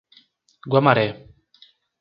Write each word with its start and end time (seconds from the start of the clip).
Guamaré 0.69 1.07